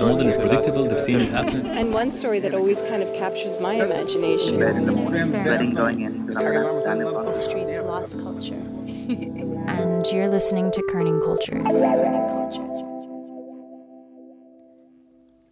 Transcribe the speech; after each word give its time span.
More 0.00 0.16
than 0.16 0.28
is 0.28 0.36
predictable, 0.36 0.84
they've 0.84 1.00
seen 1.00 1.20
it 1.20 1.28
happen. 1.28 1.66
And 1.66 1.92
one 1.94 2.10
story 2.10 2.40
that 2.40 2.54
always 2.54 2.82
kind 2.82 3.02
of 3.02 3.12
captures 3.14 3.58
my 3.60 3.74
imagination. 3.74 4.58
bed 4.58 4.76
in 4.76 4.86
the 4.86 4.92
morning, 4.92 5.30
betting 5.30 5.74
going 5.74 6.00
in 6.00 6.26
because 6.26 6.36
I'm 6.36 6.52
going 6.52 6.68
to 6.68 6.74
stand 6.74 7.00
in 7.00 7.06
The 7.06 7.32
streets 7.32 7.78
lost 7.78 8.18
culture. 8.18 8.54
and 8.54 10.06
you're 10.08 10.28
listening 10.28 10.70
to 10.72 10.82
Kerning 10.90 11.22
Cultures. 11.22 11.72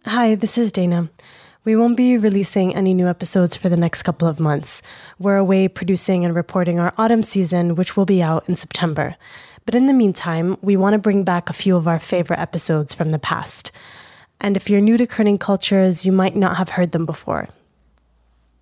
Hi, 0.05 0.35
this 0.35 0.57
is 0.57 0.71
Dana. 0.71 1.09
We 1.63 1.75
won't 1.75 1.97
be 1.97 2.17
releasing 2.17 2.73
any 2.73 2.93
new 2.93 3.07
episodes 3.07 3.57
for 3.57 3.67
the 3.67 3.75
next 3.75 4.03
couple 4.03 4.27
of 4.27 4.39
months. 4.39 4.81
We're 5.19 5.35
away 5.35 5.67
producing 5.67 6.23
and 6.23 6.33
reporting 6.33 6.79
our 6.79 6.93
autumn 6.97 7.23
season, 7.23 7.75
which 7.75 7.97
will 7.97 8.05
be 8.05 8.21
out 8.21 8.47
in 8.47 8.55
September. 8.55 9.17
But 9.67 9.75
in 9.75 9.87
the 9.87 9.93
meantime, 9.93 10.55
we 10.61 10.77
want 10.77 10.93
to 10.93 10.97
bring 10.97 11.25
back 11.25 11.49
a 11.49 11.53
few 11.53 11.75
of 11.75 11.89
our 11.89 11.99
favorite 11.99 12.39
episodes 12.39 12.93
from 12.93 13.11
the 13.11 13.19
past. 13.19 13.69
And 14.39 14.55
if 14.55 14.69
you're 14.69 14.79
new 14.79 14.95
to 14.95 15.05
Kerning 15.05 15.41
Cultures, 15.41 16.05
you 16.05 16.13
might 16.13 16.37
not 16.37 16.55
have 16.55 16.69
heard 16.69 16.93
them 16.93 17.05
before. 17.05 17.49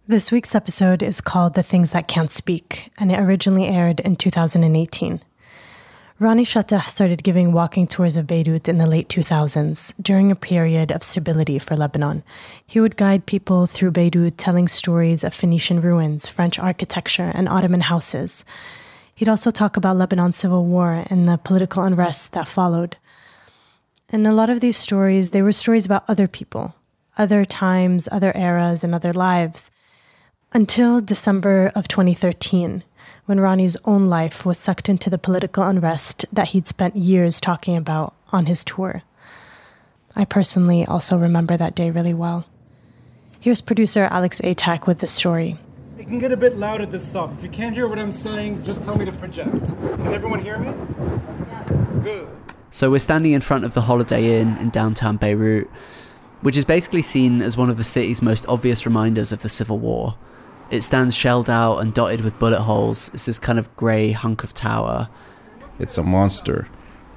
This 0.07 0.31
week's 0.31 0.55
episode 0.55 1.03
is 1.03 1.21
called 1.21 1.53
The 1.53 1.61
Things 1.61 1.91
That 1.91 2.07
Can't 2.07 2.31
Speak, 2.31 2.91
and 2.97 3.11
it 3.11 3.19
originally 3.19 3.67
aired 3.67 3.99
in 3.99 4.15
2018. 4.15 5.21
Ronnie 6.17 6.43
Chatah 6.43 6.87
started 6.87 7.21
giving 7.21 7.51
walking 7.51 7.85
tours 7.85 8.17
of 8.17 8.25
Beirut 8.25 8.67
in 8.67 8.79
the 8.79 8.87
late 8.87 9.07
2000s, 9.07 9.93
during 10.01 10.31
a 10.31 10.35
period 10.35 10.91
of 10.91 11.03
stability 11.03 11.59
for 11.59 11.75
Lebanon. 11.75 12.23
He 12.65 12.79
would 12.79 12.97
guide 12.97 13.27
people 13.27 13.67
through 13.67 13.91
Beirut, 13.91 14.39
telling 14.39 14.67
stories 14.67 15.23
of 15.23 15.35
Phoenician 15.35 15.81
ruins, 15.81 16.27
French 16.27 16.57
architecture, 16.57 17.31
and 17.35 17.47
Ottoman 17.47 17.81
houses. 17.81 18.43
He'd 19.15 19.29
also 19.29 19.49
talk 19.49 19.77
about 19.77 19.95
Lebanon's 19.95 20.35
civil 20.35 20.65
war 20.65 21.05
and 21.07 21.25
the 21.25 21.37
political 21.37 21.83
unrest 21.83 22.33
that 22.33 22.49
followed. 22.49 22.97
And 24.09 24.27
a 24.27 24.33
lot 24.33 24.49
of 24.49 24.59
these 24.59 24.75
stories, 24.75 25.29
they 25.29 25.41
were 25.41 25.53
stories 25.53 25.85
about 25.85 26.03
other 26.09 26.27
people, 26.27 26.75
other 27.17 27.45
times, 27.45 28.09
other 28.11 28.33
eras, 28.35 28.83
and 28.83 28.93
other 28.93 29.13
lives. 29.13 29.71
Until 30.51 30.99
December 30.99 31.71
of 31.75 31.87
2013, 31.87 32.83
when 33.25 33.39
Ronnie's 33.39 33.77
own 33.85 34.07
life 34.07 34.45
was 34.45 34.57
sucked 34.57 34.89
into 34.89 35.09
the 35.09 35.17
political 35.17 35.63
unrest 35.63 36.25
that 36.33 36.49
he'd 36.49 36.67
spent 36.67 36.97
years 36.97 37.39
talking 37.39 37.77
about 37.77 38.13
on 38.33 38.47
his 38.47 38.65
tour. 38.65 39.03
I 40.13 40.25
personally 40.25 40.85
also 40.85 41.17
remember 41.17 41.55
that 41.55 41.75
day 41.75 41.89
really 41.89 42.13
well. 42.13 42.45
Here's 43.39 43.61
producer 43.61 44.09
Alex 44.11 44.41
Atack 44.41 44.87
with 44.87 44.99
the 44.99 45.07
story. 45.07 45.57
It 46.05 46.09
can 46.09 46.19
get 46.19 46.31
a 46.31 46.37
bit 46.37 46.55
loud 46.55 46.81
at 46.81 46.91
this 46.91 47.03
stop. 47.03 47.33
If 47.33 47.41
you 47.41 47.49
can't 47.49 47.73
hear 47.73 47.87
what 47.87 47.97
I'm 47.97 48.11
saying, 48.11 48.63
just 48.63 48.83
tell 48.85 48.95
me 48.95 49.05
to 49.05 49.11
project. 49.11 49.69
Can 49.69 50.13
everyone 50.13 50.39
hear 50.39 50.59
me? 50.59 50.71
Good. 52.03 52.27
So 52.69 52.91
we're 52.91 52.99
standing 52.99 53.31
in 53.31 53.41
front 53.41 53.65
of 53.65 53.73
the 53.73 53.81
Holiday 53.81 54.39
Inn 54.39 54.55
in 54.57 54.69
downtown 54.69 55.17
Beirut, 55.17 55.67
which 56.41 56.57
is 56.57 56.63
basically 56.63 57.01
seen 57.01 57.41
as 57.41 57.57
one 57.57 57.71
of 57.71 57.77
the 57.77 57.83
city's 57.83 58.21
most 58.21 58.45
obvious 58.47 58.85
reminders 58.85 59.31
of 59.31 59.41
the 59.41 59.49
Civil 59.49 59.79
War. 59.79 60.15
It 60.69 60.81
stands 60.83 61.15
shelled 61.15 61.49
out 61.49 61.79
and 61.79 61.91
dotted 61.91 62.21
with 62.21 62.37
bullet 62.37 62.61
holes. 62.61 63.09
It's 63.15 63.25
this 63.25 63.39
kind 63.39 63.57
of 63.57 63.75
grey 63.75 64.11
hunk 64.11 64.43
of 64.43 64.53
tower. 64.53 65.09
It's 65.79 65.97
a 65.97 66.03
monster, 66.03 66.67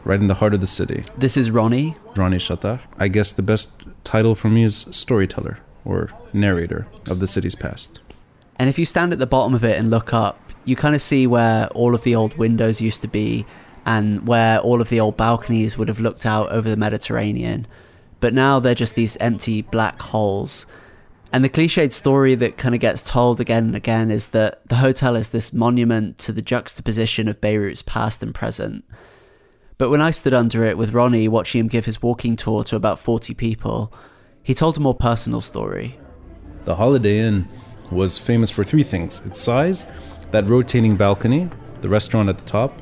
right 0.05 0.19
in 0.19 0.29
the 0.29 0.35
heart 0.35 0.55
of 0.55 0.63
the 0.63 0.67
city. 0.67 1.05
This 1.15 1.37
is 1.37 1.51
Ronnie. 1.51 1.95
Ronnie 2.17 2.39
Chatah. 2.39 2.81
I 2.99 3.09
guess 3.09 3.33
the 3.33 3.43
best 3.43 3.87
title 4.03 4.35
for 4.35 4.49
me 4.49 4.65
is 4.65 4.87
storyteller 4.93 5.59
or 5.85 6.09
narrator 6.33 6.87
of 7.07 7.21
the 7.21 7.27
city's 7.27 7.55
past. 7.55 8.01
And 8.59 8.69
if 8.69 8.79
you 8.79 8.85
stand 8.85 9.13
at 9.13 9.19
the 9.19 9.27
bottom 9.27 9.55
of 9.55 9.65
it 9.65 9.79
and 9.79 9.91
look 9.91 10.13
up, 10.13 10.41
you 10.65 10.77
kind 10.77 10.95
of 10.95 11.03
see 11.03 11.27
where 11.27 11.69
all 11.69 11.95
of 11.95 12.03
the 12.03 12.15
old 12.15 12.37
windows 12.37 12.81
used 12.81 13.03
to 13.03 13.09
be 13.09 13.47
and 13.87 14.27
where 14.27 14.59
all 14.61 14.81
of 14.81 14.91
the 14.91 15.01
old 15.01 15.17
balconies 15.17 15.79
would 15.79 15.89
have 15.89 16.01
looked 16.01 16.27
out 16.27 16.51
over 16.51 16.69
the 16.69 16.77
Mediterranean. 16.77 17.67
But 18.21 18.35
now 18.35 18.61
they're 18.61 18.75
just 18.75 18.95
these 18.95 19.17
empty 19.17 19.63
black 19.63 20.03
holes. 20.03 20.67
And 21.33 21.45
the 21.45 21.49
cliched 21.49 21.93
story 21.93 22.35
that 22.35 22.59
kind 22.59 22.75
of 22.75 22.81
gets 22.81 23.03
told 23.03 23.41
again 23.41 23.65
and 23.65 23.77
again 23.77 24.11
is 24.11 24.29
that 24.29 24.67
the 24.69 24.77
hotel 24.77 25.15
is 25.15 25.31
this 25.31 25.53
monument 25.53 26.19
to 26.19 26.33
the 26.33 26.43
juxtaposition 26.43 27.29
of 27.29 27.41
Beirut's 27.41 27.83
past 27.83 28.23
and 28.23 28.35
present. 28.35 28.85
But 29.79 29.91
when 29.91 30.01
I 30.01 30.11
stood 30.11 30.35
under 30.35 30.65
it 30.65 30.77
with 30.77 30.93
Ronnie 30.93 31.29
watching 31.29 31.61
him 31.61 31.69
give 31.69 31.85
his 31.85 32.03
walking 32.03 32.35
tour 32.35 32.65
to 32.65 32.77
about 32.77 32.99
40 32.99 33.33
people, 33.35 33.93
he 34.43 34.53
told 34.53 34.77
a 34.77 34.81
more 34.81 34.95
personal 34.95 35.41
story. 35.41 35.99
The 36.65 36.75
Holiday 36.75 37.21
Inn 37.21 37.49
was 37.91 38.19
famous 38.19 38.51
for 38.51 38.65
three 38.65 38.83
things 38.83 39.25
its 39.27 39.41
size, 39.41 39.87
that 40.31 40.49
rotating 40.49 40.97
balcony, 40.97 41.49
the 41.81 41.89
restaurant 41.89 42.29
at 42.29 42.39
the 42.39 42.45
top, 42.45 42.81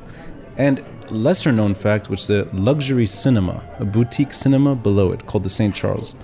and 0.57 0.83
lesser 1.11 1.51
known 1.51 1.75
fact, 1.75 2.09
which 2.09 2.27
the 2.27 2.47
luxury 2.53 3.05
cinema, 3.05 3.63
a 3.79 3.85
boutique 3.85 4.33
cinema 4.33 4.75
below 4.75 5.11
it 5.11 5.25
called 5.25 5.43
the 5.43 5.49
St. 5.49 5.73
Charles. 5.73 6.15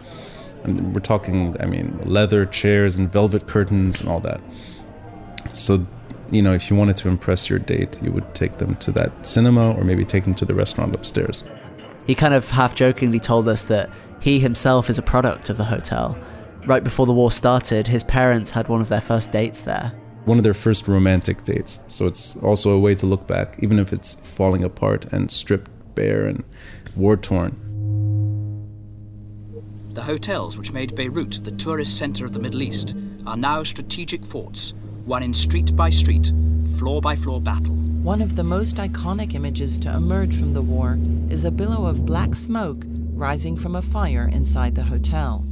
And 0.63 0.93
we're 0.93 1.01
talking, 1.01 1.55
I 1.59 1.65
mean, 1.65 1.99
leather 2.05 2.45
chairs 2.45 2.95
and 2.95 3.11
velvet 3.11 3.47
curtains 3.47 3.99
and 3.99 4.09
all 4.09 4.19
that. 4.21 4.41
So, 5.53 5.85
you 6.31 6.41
know, 6.41 6.53
if 6.53 6.69
you 6.69 6.75
wanted 6.75 6.97
to 6.97 7.09
impress 7.09 7.49
your 7.49 7.59
date, 7.59 7.97
you 8.01 8.11
would 8.11 8.33
take 8.33 8.53
them 8.53 8.75
to 8.77 8.91
that 8.93 9.25
cinema 9.25 9.73
or 9.73 9.83
maybe 9.83 10.05
take 10.05 10.23
them 10.23 10.35
to 10.35 10.45
the 10.45 10.53
restaurant 10.53 10.95
upstairs. 10.95 11.43
He 12.07 12.15
kind 12.15 12.33
of 12.33 12.49
half 12.49 12.75
jokingly 12.75 13.19
told 13.19 13.47
us 13.47 13.63
that 13.65 13.89
he 14.19 14.39
himself 14.39 14.89
is 14.89 14.97
a 14.97 15.01
product 15.01 15.49
of 15.49 15.57
the 15.57 15.65
hotel. 15.65 16.17
Right 16.65 16.83
before 16.83 17.05
the 17.05 17.13
war 17.13 17.29
started, 17.29 17.87
his 17.87 18.05
parents 18.05 18.51
had 18.51 18.69
one 18.69 18.79
of 18.79 18.87
their 18.87 19.01
first 19.01 19.31
dates 19.31 19.63
there. 19.63 19.91
One 20.23 20.37
of 20.37 20.45
their 20.45 20.53
first 20.53 20.87
romantic 20.87 21.43
dates. 21.43 21.81
So 21.89 22.07
it's 22.07 22.37
also 22.37 22.71
a 22.71 22.79
way 22.79 22.95
to 22.95 23.05
look 23.05 23.27
back, 23.27 23.57
even 23.61 23.79
if 23.79 23.91
it's 23.91 24.13
falling 24.13 24.63
apart 24.63 25.11
and 25.11 25.29
stripped 25.29 25.69
bare 25.93 26.25
and 26.25 26.43
war 26.95 27.17
torn. 27.17 27.59
The 29.93 30.03
hotels 30.03 30.57
which 30.57 30.71
made 30.71 30.95
Beirut 30.95 31.43
the 31.43 31.51
tourist 31.51 31.97
center 31.97 32.25
of 32.25 32.31
the 32.31 32.39
Middle 32.39 32.61
East 32.61 32.95
are 33.27 33.37
now 33.37 33.63
strategic 33.63 34.25
forts, 34.25 34.73
won 35.05 35.21
in 35.21 35.33
street 35.33 35.75
by 35.75 35.89
street, 35.89 36.31
floor 36.77 37.01
by 37.01 37.17
floor 37.17 37.41
battle. 37.41 37.75
One 37.75 38.21
of 38.21 38.37
the 38.37 38.43
most 38.43 38.77
iconic 38.77 39.33
images 39.33 39.77
to 39.79 39.93
emerge 39.93 40.39
from 40.39 40.53
the 40.53 40.61
war 40.61 40.97
is 41.29 41.43
a 41.43 41.51
billow 41.51 41.85
of 41.85 42.05
black 42.05 42.35
smoke 42.35 42.85
rising 43.13 43.57
from 43.57 43.75
a 43.75 43.81
fire 43.81 44.29
inside 44.31 44.75
the 44.75 44.83
hotel. 44.83 45.45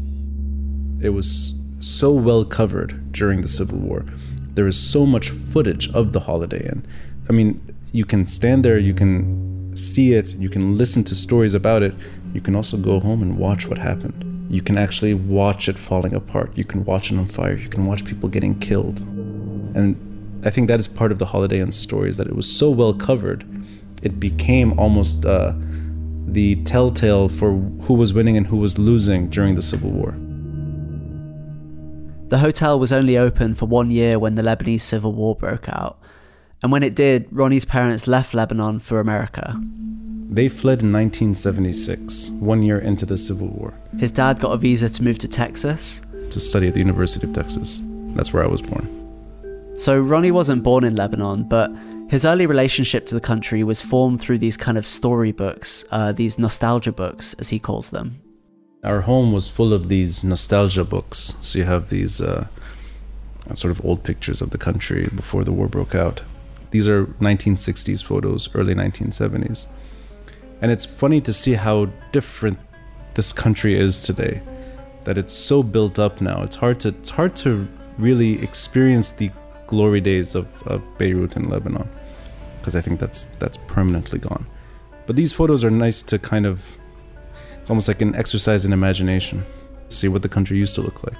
It 1.01 1.09
was 1.09 1.55
so 1.79 2.11
well 2.11 2.45
covered 2.45 3.11
during 3.11 3.41
the 3.41 3.47
Civil 3.47 3.77
War. 3.79 4.05
There 4.53 4.67
is 4.67 4.77
so 4.77 5.05
much 5.05 5.29
footage 5.29 5.91
of 5.93 6.13
the 6.13 6.19
Holiday 6.19 6.65
Inn. 6.67 6.85
I 7.29 7.33
mean, 7.33 7.61
you 7.93 8.05
can 8.05 8.27
stand 8.27 8.63
there, 8.63 8.77
you 8.77 8.93
can 8.93 9.75
see 9.75 10.13
it, 10.13 10.35
you 10.35 10.49
can 10.49 10.77
listen 10.77 11.03
to 11.05 11.15
stories 11.15 11.53
about 11.53 11.81
it. 11.81 11.93
You 12.33 12.41
can 12.41 12.55
also 12.55 12.77
go 12.77 12.99
home 12.99 13.21
and 13.21 13.37
watch 13.37 13.67
what 13.67 13.77
happened. 13.77 14.47
You 14.49 14.61
can 14.61 14.77
actually 14.77 15.13
watch 15.13 15.69
it 15.69 15.79
falling 15.79 16.13
apart. 16.13 16.51
You 16.55 16.65
can 16.65 16.83
watch 16.85 17.11
it 17.11 17.17
on 17.17 17.25
fire. 17.25 17.55
You 17.55 17.69
can 17.69 17.85
watch 17.85 18.05
people 18.05 18.29
getting 18.29 18.59
killed. 18.59 18.99
And 19.75 20.41
I 20.45 20.49
think 20.49 20.67
that 20.67 20.79
is 20.79 20.87
part 20.87 21.11
of 21.11 21.19
the 21.19 21.25
Holiday 21.25 21.61
Inn 21.61 21.71
story 21.71 22.09
is 22.09 22.17
that 22.17 22.27
it 22.27 22.35
was 22.35 22.51
so 22.51 22.69
well 22.69 22.93
covered, 22.93 23.45
it 24.01 24.19
became 24.19 24.77
almost 24.79 25.25
uh, 25.25 25.53
the 26.27 26.55
telltale 26.63 27.29
for 27.29 27.53
who 27.83 27.93
was 27.93 28.13
winning 28.13 28.37
and 28.37 28.47
who 28.47 28.57
was 28.57 28.77
losing 28.77 29.29
during 29.29 29.55
the 29.55 29.61
Civil 29.61 29.91
War. 29.91 30.15
The 32.31 32.37
hotel 32.37 32.79
was 32.79 32.93
only 32.93 33.17
open 33.17 33.55
for 33.55 33.65
one 33.65 33.91
year 33.91 34.17
when 34.17 34.35
the 34.35 34.41
Lebanese 34.41 34.79
Civil 34.79 35.11
War 35.11 35.35
broke 35.35 35.67
out. 35.67 35.99
And 36.63 36.71
when 36.71 36.81
it 36.81 36.95
did, 36.95 37.27
Ronnie's 37.29 37.65
parents 37.65 38.07
left 38.07 38.33
Lebanon 38.33 38.79
for 38.79 39.01
America. 39.01 39.59
They 40.29 40.47
fled 40.47 40.81
in 40.81 40.93
1976, 40.93 42.29
one 42.39 42.63
year 42.63 42.79
into 42.79 43.05
the 43.05 43.17
Civil 43.17 43.49
War, 43.49 43.73
His 43.99 44.13
dad 44.13 44.39
got 44.39 44.53
a 44.53 44.57
visa 44.57 44.89
to 44.89 45.03
move 45.03 45.17
to 45.17 45.27
Texas. 45.27 46.01
to 46.29 46.39
study 46.39 46.69
at 46.69 46.73
the 46.73 46.79
University 46.79 47.27
of 47.27 47.33
Texas. 47.33 47.81
That's 48.15 48.31
where 48.31 48.45
I 48.45 48.47
was 48.47 48.61
born. 48.61 48.87
So 49.75 49.99
Ronnie 49.99 50.31
wasn't 50.31 50.63
born 50.63 50.85
in 50.85 50.95
Lebanon, 50.95 51.43
but 51.49 51.69
his 52.07 52.23
early 52.23 52.45
relationship 52.45 53.07
to 53.07 53.15
the 53.15 53.19
country 53.19 53.65
was 53.65 53.81
formed 53.81 54.21
through 54.21 54.37
these 54.37 54.55
kind 54.55 54.77
of 54.77 54.87
storybooks, 54.87 55.83
uh, 55.91 56.13
these 56.13 56.39
nostalgia 56.39 56.93
books, 56.93 57.33
as 57.39 57.49
he 57.49 57.59
calls 57.59 57.89
them. 57.89 58.21
Our 58.83 59.01
home 59.01 59.31
was 59.31 59.47
full 59.47 59.73
of 59.73 59.89
these 59.89 60.23
nostalgia 60.23 60.83
books. 60.83 61.35
So 61.43 61.59
you 61.59 61.65
have 61.65 61.89
these 61.89 62.19
uh, 62.19 62.47
sort 63.53 63.69
of 63.69 63.85
old 63.85 64.03
pictures 64.03 64.41
of 64.41 64.49
the 64.49 64.57
country 64.57 65.07
before 65.15 65.43
the 65.43 65.51
war 65.51 65.67
broke 65.67 65.93
out. 65.93 66.21
These 66.71 66.87
are 66.87 67.05
1960s 67.05 68.03
photos, 68.03 68.49
early 68.55 68.73
1970s. 68.73 69.67
And 70.61 70.71
it's 70.71 70.85
funny 70.85 71.21
to 71.21 71.33
see 71.33 71.53
how 71.53 71.89
different 72.11 72.57
this 73.13 73.31
country 73.31 73.79
is 73.79 74.03
today. 74.03 74.41
That 75.03 75.17
it's 75.17 75.33
so 75.33 75.61
built 75.61 75.99
up 75.99 76.19
now. 76.19 76.41
It's 76.41 76.55
hard 76.55 76.79
to 76.81 76.89
it's 76.89 77.09
hard 77.09 77.35
to 77.37 77.67
really 77.99 78.41
experience 78.41 79.11
the 79.11 79.31
glory 79.67 80.01
days 80.01 80.33
of, 80.33 80.47
of 80.65 80.81
Beirut 80.97 81.35
and 81.35 81.51
Lebanon. 81.51 81.87
Because 82.57 82.75
I 82.75 82.81
think 82.81 82.99
that's 82.99 83.25
that's 83.37 83.57
permanently 83.67 84.17
gone. 84.17 84.47
But 85.05 85.15
these 85.15 85.33
photos 85.33 85.63
are 85.63 85.71
nice 85.71 86.01
to 86.03 86.17
kind 86.17 86.45
of 86.45 86.61
almost 87.71 87.87
like 87.87 88.01
an 88.01 88.13
exercise 88.15 88.65
in 88.65 88.73
imagination. 88.73 89.45
See 89.87 90.09
what 90.09 90.21
the 90.23 90.29
country 90.29 90.57
used 90.57 90.75
to 90.75 90.81
look 90.81 91.03
like. 91.03 91.17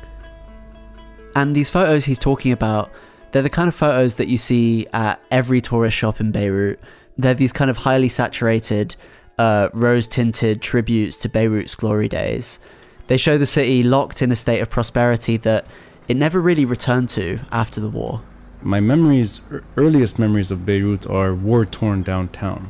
And 1.33 1.56
these 1.56 1.69
photos 1.69 2.03
he's 2.03 2.19
talking 2.19 2.51
about, 2.51 2.92
they're 3.31 3.42
the 3.42 3.50
kind 3.50 3.69
of 3.69 3.74
photos 3.74 4.15
that 4.15 4.27
you 4.27 4.38
see 4.38 4.86
at 4.92 5.21
every 5.31 5.62
tourist 5.62 5.95
shop 5.95 6.19
in 6.19 6.31
Beirut. 6.31 6.77
They're 7.18 7.33
these 7.33 7.53
kind 7.53 7.71
of 7.71 7.77
highly 7.77 8.09
saturated, 8.09 8.98
uh, 9.38 9.69
rose 9.74 10.09
tinted 10.09 10.62
tributes 10.62 11.15
to 11.18 11.30
Beirut's 11.30 11.74
glory 11.74 12.09
days. 12.09 12.59
They 13.07 13.15
show 13.15 13.38
the 13.38 13.45
city 13.45 13.81
locked 13.81 14.21
in 14.21 14.30
a 14.30 14.36
state 14.36 14.59
of 14.59 14.69
prosperity 14.69 15.38
that 15.38 15.65
it 16.09 16.18
never 16.18 16.42
really 16.42 16.65
returned 16.65 17.07
to 17.09 17.39
after 17.53 17.80
the 17.80 17.89
war. 17.89 18.21
My 18.62 18.81
memories, 18.81 19.39
er, 19.53 19.63
earliest 19.77 20.19
memories 20.19 20.51
of 20.51 20.65
Beirut 20.65 21.07
are 21.07 21.33
war 21.33 21.65
torn 21.65 22.03
downtown. 22.03 22.68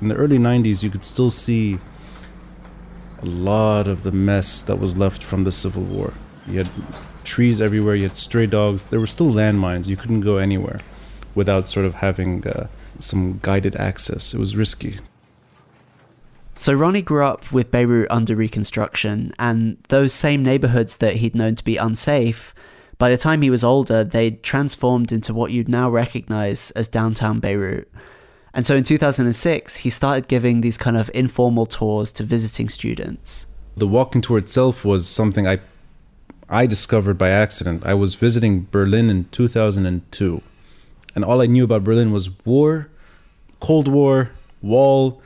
In 0.00 0.08
the 0.08 0.16
early 0.16 0.38
90s, 0.38 0.82
you 0.82 0.90
could 0.90 1.04
still 1.04 1.30
see 1.30 1.78
a 3.22 3.26
lot 3.26 3.88
of 3.88 4.02
the 4.02 4.12
mess 4.12 4.62
that 4.62 4.76
was 4.76 4.96
left 4.96 5.22
from 5.22 5.44
the 5.44 5.52
civil 5.52 5.82
war. 5.82 6.12
You 6.46 6.58
had 6.58 6.68
trees 7.24 7.60
everywhere, 7.60 7.94
you 7.94 8.04
had 8.04 8.16
stray 8.16 8.46
dogs. 8.46 8.84
There 8.84 9.00
were 9.00 9.06
still 9.06 9.32
landmines, 9.32 9.86
you 9.86 9.96
couldn't 9.96 10.22
go 10.22 10.38
anywhere 10.38 10.80
without 11.34 11.68
sort 11.68 11.86
of 11.86 11.94
having 11.94 12.46
uh, 12.46 12.66
some 12.98 13.38
guided 13.42 13.76
access. 13.76 14.34
It 14.34 14.40
was 14.40 14.56
risky. 14.56 14.98
So 16.56 16.72
Ronnie 16.74 17.02
grew 17.02 17.24
up 17.24 17.50
with 17.50 17.70
Beirut 17.70 18.10
under 18.10 18.36
Reconstruction, 18.36 19.34
and 19.38 19.78
those 19.88 20.12
same 20.12 20.42
neighborhoods 20.42 20.98
that 20.98 21.16
he'd 21.16 21.34
known 21.34 21.56
to 21.56 21.64
be 21.64 21.76
unsafe, 21.76 22.54
by 22.98 23.10
the 23.10 23.16
time 23.16 23.42
he 23.42 23.50
was 23.50 23.64
older, 23.64 24.04
they'd 24.04 24.44
transformed 24.44 25.10
into 25.10 25.34
what 25.34 25.50
you'd 25.50 25.68
now 25.68 25.90
recognize 25.90 26.70
as 26.72 26.86
downtown 26.86 27.40
Beirut. 27.40 27.90
And 28.54 28.66
so 28.66 28.76
in 28.76 28.84
2006, 28.84 29.76
he 29.76 29.90
started 29.90 30.28
giving 30.28 30.60
these 30.60 30.76
kind 30.76 30.96
of 30.96 31.10
informal 31.14 31.66
tours 31.66 32.12
to 32.12 32.22
visiting 32.22 32.68
students. 32.68 33.46
The 33.76 33.86
walking 33.86 34.20
tour 34.20 34.38
itself 34.38 34.84
was 34.84 35.08
something 35.08 35.46
I 35.46 35.60
I 36.48 36.66
discovered 36.66 37.16
by 37.16 37.30
accident. 37.30 37.82
I 37.86 37.94
was 37.94 38.14
visiting 38.14 38.66
Berlin 38.70 39.08
in 39.08 39.24
2002, 39.30 40.42
and 41.14 41.24
all 41.24 41.40
I 41.40 41.46
knew 41.46 41.64
about 41.64 41.82
Berlin 41.84 42.12
was 42.12 42.28
war, 42.44 42.90
Cold 43.60 43.88
War, 43.88 44.32
wall, 44.60 45.22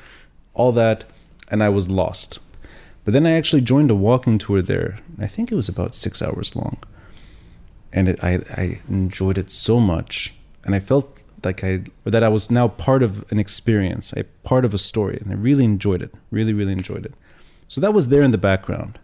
all 0.54 0.70
that, 0.72 1.02
and 1.48 1.64
I 1.64 1.68
was 1.68 1.88
lost. 1.88 2.38
But 3.04 3.12
then 3.12 3.26
I 3.26 3.32
actually 3.32 3.62
joined 3.62 3.90
a 3.90 3.96
walking 3.96 4.38
tour 4.38 4.62
there. 4.62 4.98
I 5.18 5.26
think 5.26 5.50
it 5.50 5.56
was 5.56 5.68
about 5.68 5.96
six 5.96 6.22
hours 6.22 6.54
long, 6.54 6.78
and 7.92 8.08
it, 8.08 8.22
I 8.22 8.40
I 8.56 8.80
enjoyed 8.88 9.36
it 9.36 9.50
so 9.50 9.80
much, 9.80 10.32
and 10.64 10.76
I 10.76 10.80
felt 10.80 11.24
like 11.44 11.62
I 11.62 11.84
that 12.04 12.22
I 12.22 12.28
was 12.28 12.50
now 12.50 12.68
part 12.68 13.02
of 13.02 13.24
an 13.30 13.38
experience, 13.38 14.12
a 14.12 14.24
part 14.42 14.64
of 14.64 14.74
a 14.74 14.78
story, 14.78 15.18
and 15.22 15.32
I 15.32 15.36
really 15.36 15.64
enjoyed 15.64 16.02
it. 16.02 16.14
Really, 16.30 16.52
really 16.52 16.72
enjoyed 16.72 17.04
it. 17.06 17.14
So 17.68 17.80
that 17.80 17.92
was 17.92 18.08
there 18.08 18.22
in 18.22 18.30
the 18.30 18.38
background. 18.38 18.98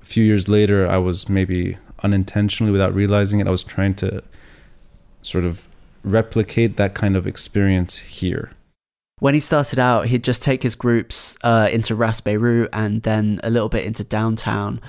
A 0.00 0.04
few 0.04 0.24
years 0.24 0.48
later, 0.48 0.88
I 0.88 0.98
was 0.98 1.28
maybe 1.28 1.76
unintentionally, 2.02 2.72
without 2.72 2.94
realizing 2.94 3.40
it, 3.40 3.46
I 3.46 3.50
was 3.50 3.64
trying 3.64 3.94
to 3.96 4.22
sort 5.22 5.44
of 5.44 5.66
replicate 6.04 6.76
that 6.76 6.94
kind 6.94 7.16
of 7.16 7.26
experience 7.26 7.96
here. 7.96 8.52
When 9.18 9.34
he 9.34 9.40
started 9.40 9.80
out, 9.80 10.06
he'd 10.06 10.22
just 10.22 10.42
take 10.42 10.62
his 10.62 10.76
groups 10.76 11.36
uh, 11.42 11.68
into 11.72 11.96
Ras 11.96 12.20
Beirut 12.20 12.68
and 12.72 13.02
then 13.02 13.40
a 13.42 13.50
little 13.50 13.68
bit 13.68 13.84
into 13.84 14.04
downtown. 14.04 14.80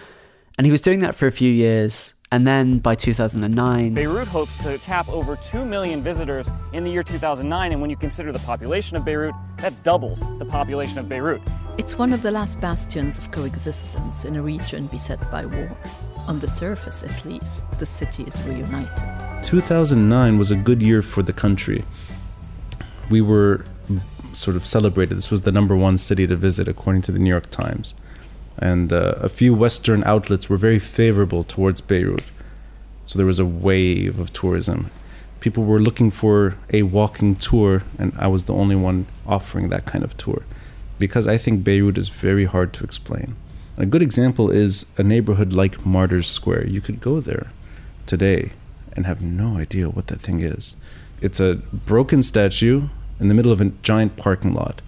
And 0.57 0.65
he 0.65 0.71
was 0.71 0.81
doing 0.81 0.99
that 0.99 1.15
for 1.15 1.25
a 1.25 1.31
few 1.31 1.51
years. 1.51 2.13
And 2.31 2.45
then 2.45 2.77
by 2.77 2.93
2009, 2.93 3.95
Beirut 3.95 4.27
hopes 4.27 4.55
to 4.57 4.77
cap 4.79 5.09
over 5.09 5.35
2 5.35 5.65
million 5.65 6.03
visitors 6.03 6.51
in 6.73 6.83
the 6.83 6.91
year 6.91 7.01
2009. 7.01 7.71
And 7.71 7.81
when 7.81 7.89
you 7.89 7.95
consider 7.95 8.31
the 8.31 8.39
population 8.39 8.95
of 8.95 9.03
Beirut, 9.03 9.33
that 9.57 9.81
doubles 9.83 10.19
the 10.37 10.45
population 10.45 10.99
of 10.99 11.09
Beirut. 11.09 11.41
It's 11.79 11.97
one 11.97 12.13
of 12.13 12.21
the 12.21 12.29
last 12.29 12.59
bastions 12.59 13.17
of 13.17 13.31
coexistence 13.31 14.25
in 14.25 14.35
a 14.35 14.43
region 14.43 14.85
beset 14.87 15.19
by 15.31 15.47
war. 15.47 15.75
On 16.27 16.37
the 16.39 16.47
surface, 16.47 17.01
at 17.01 17.25
least, 17.25 17.63
the 17.79 17.85
city 17.87 18.23
is 18.23 18.39
reunited. 18.43 19.03
2009 19.41 20.37
was 20.37 20.51
a 20.51 20.55
good 20.55 20.83
year 20.83 21.01
for 21.01 21.23
the 21.23 21.33
country. 21.33 21.83
We 23.09 23.21
were 23.21 23.65
sort 24.33 24.55
of 24.55 24.67
celebrated. 24.67 25.17
This 25.17 25.31
was 25.31 25.41
the 25.41 25.51
number 25.51 25.75
one 25.75 25.97
city 25.97 26.27
to 26.27 26.35
visit, 26.35 26.67
according 26.67 27.01
to 27.03 27.11
the 27.11 27.17
New 27.17 27.29
York 27.31 27.49
Times. 27.49 27.95
And 28.59 28.91
uh, 28.91 29.15
a 29.17 29.29
few 29.29 29.53
Western 29.53 30.03
outlets 30.03 30.49
were 30.49 30.57
very 30.57 30.79
favorable 30.79 31.43
towards 31.43 31.81
Beirut. 31.81 32.23
So 33.05 33.17
there 33.17 33.25
was 33.25 33.39
a 33.39 33.45
wave 33.45 34.19
of 34.19 34.31
tourism. 34.33 34.91
People 35.39 35.63
were 35.63 35.79
looking 35.79 36.11
for 36.11 36.57
a 36.71 36.83
walking 36.83 37.37
tour, 37.37 37.83
and 37.97 38.13
I 38.19 38.27
was 38.27 38.45
the 38.45 38.53
only 38.53 38.75
one 38.75 39.07
offering 39.25 39.69
that 39.69 39.85
kind 39.85 40.03
of 40.03 40.17
tour. 40.17 40.43
Because 40.97 41.25
I 41.25 41.37
think 41.37 41.63
Beirut 41.63 41.97
is 41.97 42.09
very 42.09 42.45
hard 42.45 42.73
to 42.73 42.83
explain. 42.83 43.35
A 43.77 43.85
good 43.85 44.01
example 44.01 44.51
is 44.51 44.85
a 44.97 45.03
neighborhood 45.03 45.53
like 45.53 45.85
Martyrs 45.85 46.27
Square. 46.27 46.67
You 46.67 46.81
could 46.81 46.99
go 46.99 47.21
there 47.21 47.51
today 48.05 48.51
and 48.91 49.05
have 49.05 49.21
no 49.21 49.57
idea 49.57 49.87
what 49.89 50.07
that 50.07 50.19
thing 50.19 50.41
is. 50.41 50.75
It's 51.21 51.39
a 51.39 51.55
broken 51.73 52.21
statue 52.21 52.89
in 53.21 53.29
the 53.29 53.33
middle 53.33 53.53
of 53.53 53.61
a 53.61 53.71
giant 53.81 54.17
parking 54.17 54.53
lot. 54.53 54.81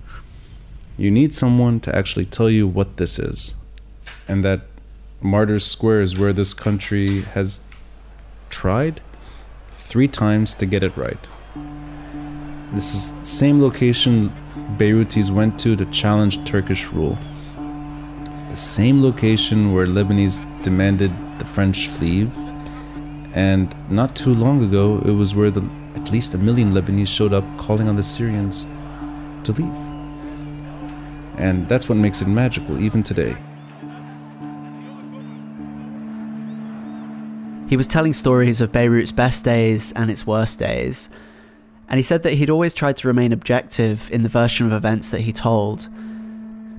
You 0.97 1.09
need 1.09 1.33
someone 1.33 1.79
to 1.81 1.95
actually 1.95 2.25
tell 2.25 2.49
you 2.49 2.67
what 2.67 2.97
this 2.97 3.17
is. 3.17 3.55
And 4.27 4.43
that 4.43 4.61
Martyrs 5.21 5.65
Square 5.65 6.01
is 6.01 6.17
where 6.17 6.33
this 6.33 6.53
country 6.53 7.21
has 7.21 7.59
tried 8.49 9.01
three 9.77 10.07
times 10.07 10.53
to 10.55 10.65
get 10.65 10.83
it 10.83 10.95
right. 10.95 11.27
This 12.73 12.95
is 12.95 13.11
the 13.11 13.25
same 13.25 13.61
location 13.61 14.31
Beirutis 14.77 15.29
went 15.29 15.59
to 15.59 15.75
to 15.75 15.85
challenge 15.87 16.43
Turkish 16.45 16.87
rule. 16.87 17.17
It's 18.31 18.43
the 18.43 18.55
same 18.55 19.03
location 19.03 19.73
where 19.73 19.85
Lebanese 19.85 20.39
demanded 20.61 21.11
the 21.37 21.45
French 21.45 21.89
leave. 21.99 22.31
And 23.33 23.75
not 23.89 24.15
too 24.15 24.33
long 24.33 24.63
ago, 24.63 25.01
it 25.05 25.11
was 25.11 25.35
where 25.35 25.51
the, 25.51 25.69
at 25.95 26.09
least 26.11 26.33
a 26.33 26.37
million 26.37 26.73
Lebanese 26.73 27.09
showed 27.09 27.33
up 27.33 27.45
calling 27.57 27.89
on 27.89 27.97
the 27.97 28.03
Syrians 28.03 28.65
to 29.43 29.51
leave. 29.51 29.75
And 31.37 31.67
that's 31.67 31.89
what 31.89 31.97
makes 31.97 32.21
it 32.21 32.27
magical, 32.27 32.79
even 32.81 33.03
today. 33.03 33.35
He 37.71 37.77
was 37.77 37.87
telling 37.87 38.11
stories 38.11 38.59
of 38.59 38.73
Beirut's 38.73 39.13
best 39.13 39.45
days 39.45 39.93
and 39.93 40.11
its 40.11 40.27
worst 40.27 40.59
days. 40.59 41.07
And 41.87 41.97
he 41.97 42.03
said 42.03 42.21
that 42.23 42.33
he'd 42.33 42.49
always 42.49 42.73
tried 42.73 42.97
to 42.97 43.07
remain 43.07 43.31
objective 43.31 44.11
in 44.11 44.23
the 44.23 44.29
version 44.29 44.65
of 44.65 44.73
events 44.73 45.11
that 45.11 45.21
he 45.21 45.31
told. 45.31 45.87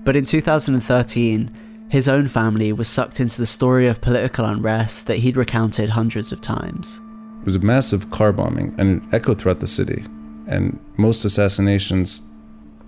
But 0.04 0.16
in 0.16 0.26
2013, 0.26 1.86
his 1.88 2.08
own 2.08 2.28
family 2.28 2.74
was 2.74 2.88
sucked 2.88 3.20
into 3.20 3.40
the 3.40 3.46
story 3.46 3.86
of 3.86 4.02
political 4.02 4.44
unrest 4.44 5.06
that 5.06 5.16
he'd 5.16 5.34
recounted 5.34 5.88
hundreds 5.88 6.30
of 6.30 6.42
times. 6.42 7.00
It 7.40 7.46
was 7.46 7.54
a 7.54 7.60
massive 7.60 8.10
car 8.10 8.30
bombing 8.30 8.74
and 8.76 9.02
it 9.02 9.14
echoed 9.14 9.38
throughout 9.40 9.60
the 9.60 9.66
city. 9.66 10.04
And 10.46 10.78
most 10.98 11.24
assassinations, 11.24 12.20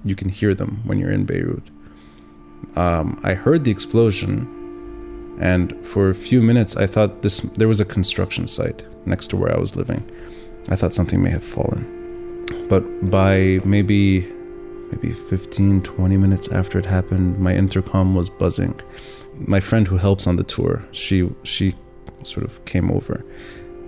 you 0.05 0.15
can 0.15 0.29
hear 0.29 0.55
them 0.55 0.83
when 0.85 0.99
you're 0.99 1.11
in 1.11 1.25
Beirut. 1.25 1.71
Um, 2.77 3.19
I 3.25 3.33
heard 3.33 3.65
the 3.65 3.71
explosion, 3.71 4.64
and 5.41 5.75
for 5.87 6.11
a 6.11 6.15
few 6.15 6.43
minutes, 6.43 6.77
I 6.77 6.87
thought 6.87 7.23
this 7.23 7.41
there 7.41 7.69
was 7.69 7.81
a 7.81 7.85
construction 7.85 8.47
site 8.47 8.83
next 9.07 9.29
to 9.29 9.37
where 9.37 9.55
I 9.55 9.59
was 9.59 9.77
living. 9.77 10.09
I 10.69 10.77
thought 10.77 10.95
something 10.95 11.23
may 11.23 11.31
have 11.31 11.45
fallen. 11.45 12.47
But 12.69 13.11
by 13.11 13.61
maybe 13.65 14.33
maybe 14.91 15.13
15 15.13 15.83
20 15.83 16.17
minutes 16.17 16.49
after 16.49 16.79
it 16.79 16.87
happened, 16.87 17.39
my 17.39 17.55
intercom 17.55 18.15
was 18.15 18.31
buzzing. 18.31 18.79
My 19.47 19.61
friend 19.61 19.89
who 19.89 19.97
helps 19.97 20.27
on 20.27 20.37
the 20.37 20.45
tour, 20.45 20.83
she 20.93 21.29
she 21.43 21.75
sort 22.23 22.45
of 22.45 22.65
came 22.65 22.91
over 22.91 23.25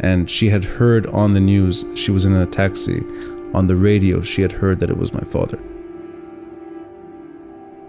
and 0.01 0.31
she 0.31 0.49
had 0.49 0.65
heard 0.65 1.07
on 1.07 1.33
the 1.33 1.41
news, 1.41 1.85
she 1.95 2.11
was 2.11 2.27
in 2.27 2.35
a 2.35 2.47
taxi 2.47 3.03
on 3.55 3.67
the 3.67 3.77
radio, 3.77 4.21
she 4.23 4.43
had 4.43 4.53
heard 4.53 4.81
that 4.81 4.91
it 4.91 4.99
was 4.99 5.13
my 5.13 5.25
father. 5.25 5.59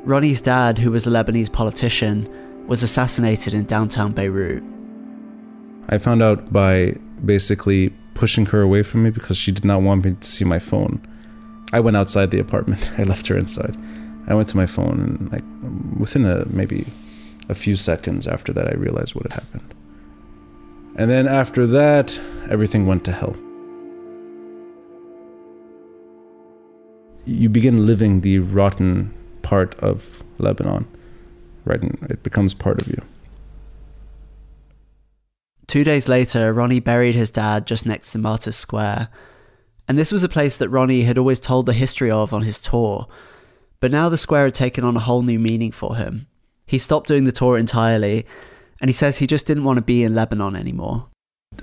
Ronnie's 0.04 0.40
dad, 0.40 0.78
who 0.78 0.92
was 0.92 1.06
a 1.06 1.10
Lebanese 1.10 1.52
politician, 1.52 2.30
was 2.68 2.84
assassinated 2.84 3.54
in 3.54 3.66
downtown 3.66 4.12
Beirut. 4.12 4.64
I 5.90 5.98
found 5.98 6.22
out 6.22 6.52
by 6.52 6.96
basically 7.24 7.90
pushing 8.14 8.46
her 8.48 8.62
away 8.62 8.84
from 8.84 9.04
me 9.04 9.10
because 9.10 9.38
she 9.38 9.52
did 9.52 9.64
not 9.64 9.82
want 9.82 10.04
me 10.06 10.16
to 10.20 10.28
see 10.28 10.44
my 10.44 10.60
phone. 10.60 11.02
I 11.72 11.80
went 11.80 11.98
outside 11.98 12.32
the 12.32 12.40
apartment. 12.40 12.92
I 12.98 13.04
left 13.04 13.28
her 13.28 13.38
inside. 13.38 13.78
I 14.28 14.34
went 14.34 14.50
to 14.50 14.58
my 14.58 14.66
phone 14.66 15.00
and 15.00 15.32
like 15.32 15.44
within 15.98 16.26
a 16.26 16.46
maybe 16.50 16.86
a 17.50 17.56
few 17.56 17.78
seconds 17.78 18.28
after 18.28 18.52
that 18.54 18.68
I 18.68 18.76
realized 18.76 19.16
what 19.16 19.24
had 19.32 19.34
happened. 19.34 19.74
And 20.98 21.10
then 21.10 21.28
after 21.28 21.66
that, 21.68 22.20
everything 22.50 22.86
went 22.88 23.06
to 23.06 23.12
hell. 23.12 23.36
You 27.26 27.50
begin 27.50 27.86
living 27.86 28.22
the 28.22 28.40
rotten 28.40 29.14
part 29.44 29.76
of 29.76 30.24
Lebanon, 30.40 30.88
right? 31.68 31.82
And 31.82 32.08
it 32.10 32.24
becomes 32.24 32.54
part 32.54 32.82
of 32.82 32.88
you. 32.88 33.02
Two 35.68 35.84
days 35.84 36.08
later, 36.08 36.54
Ronnie 36.54 36.80
buried 36.80 37.16
his 37.16 37.30
dad 37.30 37.68
just 37.68 37.86
next 37.86 38.14
to 38.14 38.20
Martyrs 38.20 38.56
Square. 38.56 39.10
And 39.88 39.98
this 39.98 40.12
was 40.12 40.24
a 40.24 40.30
place 40.30 40.58
that 40.58 40.70
Ronnie 40.70 41.04
had 41.04 41.18
always 41.18 41.40
told 41.40 41.66
the 41.66 41.74
history 41.74 42.10
of 42.10 42.34
on 42.34 42.44
his 42.44 42.62
tour. 42.62 43.08
But 43.80 43.92
now 43.92 44.10
the 44.10 44.18
square 44.18 44.46
had 44.46 44.54
taken 44.54 44.84
on 44.84 44.96
a 44.96 45.02
whole 45.02 45.22
new 45.22 45.40
meaning 45.40 45.72
for 45.72 45.96
him. 45.98 46.28
He 46.66 46.78
stopped 46.78 47.08
doing 47.08 47.26
the 47.26 47.32
tour 47.32 47.58
entirely, 47.58 48.26
and 48.82 48.90
he 48.90 48.94
says 48.94 49.18
he 49.18 49.28
just 49.28 49.46
didn't 49.46 49.64
want 49.64 49.78
to 49.78 49.84
be 49.84 50.04
in 50.04 50.16
Lebanon 50.16 50.56
anymore. 50.56 51.08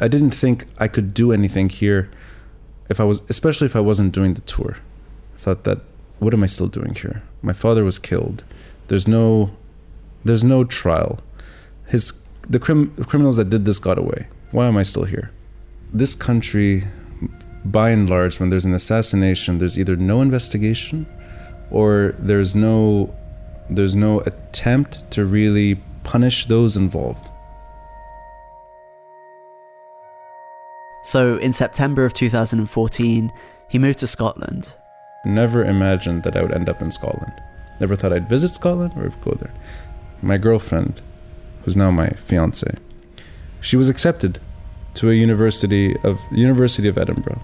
I 0.00 0.08
didn't 0.08 0.30
think 0.32 0.66
I 0.78 0.88
could 0.88 1.14
do 1.14 1.32
anything 1.32 1.68
here 1.68 2.10
if 2.88 3.00
I 3.00 3.04
was, 3.04 3.22
especially 3.28 3.66
if 3.66 3.76
I 3.76 3.80
wasn't 3.80 4.12
doing 4.12 4.34
the 4.34 4.40
tour. 4.42 4.76
I 5.34 5.38
thought 5.38 5.64
that, 5.64 5.80
what 6.18 6.34
am 6.34 6.42
I 6.42 6.46
still 6.46 6.68
doing 6.68 6.94
here? 6.94 7.22
My 7.42 7.52
father 7.52 7.84
was 7.84 7.98
killed. 7.98 8.44
There's 8.88 9.08
no, 9.08 9.50
there's 10.24 10.44
no 10.44 10.64
trial. 10.64 11.20
His 11.86 12.12
the, 12.48 12.58
crim, 12.58 12.92
the 12.96 13.04
criminals 13.04 13.36
that 13.36 13.50
did 13.50 13.64
this 13.64 13.78
got 13.78 13.98
away. 13.98 14.26
Why 14.50 14.66
am 14.66 14.76
I 14.76 14.82
still 14.82 15.04
here? 15.04 15.30
This 15.92 16.14
country, 16.14 16.84
by 17.64 17.90
and 17.90 18.08
large, 18.08 18.40
when 18.40 18.50
there's 18.50 18.64
an 18.64 18.74
assassination, 18.74 19.58
there's 19.58 19.78
either 19.78 19.96
no 19.96 20.20
investigation, 20.20 21.06
or 21.70 22.14
there's 22.18 22.54
no, 22.54 23.14
there's 23.70 23.96
no 23.96 24.20
attempt 24.20 25.10
to 25.12 25.24
really 25.24 25.76
punish 26.02 26.46
those 26.46 26.76
involved. 26.76 27.30
So 31.02 31.36
in 31.36 31.52
September 31.52 32.04
of 32.04 32.14
2014, 32.14 33.32
he 33.68 33.78
moved 33.78 33.98
to 33.98 34.06
Scotland. 34.06 34.72
Never 35.24 35.64
imagined 35.64 36.22
that 36.22 36.36
I 36.36 36.42
would 36.42 36.52
end 36.52 36.68
up 36.68 36.80
in 36.82 36.90
Scotland. 36.90 37.32
Never 37.80 37.96
thought 37.96 38.12
I'd 38.12 38.28
visit 38.28 38.50
Scotland 38.50 38.94
or 38.96 39.08
go 39.22 39.36
there. 39.40 39.52
My 40.22 40.38
girlfriend, 40.38 41.00
who's 41.62 41.76
now 41.76 41.90
my 41.90 42.10
fiance, 42.26 42.76
she 43.60 43.76
was 43.76 43.88
accepted 43.88 44.40
to 44.94 45.10
a 45.10 45.14
university 45.14 45.96
of 46.04 46.18
University 46.30 46.88
of 46.88 46.98
Edinburgh, 46.98 47.42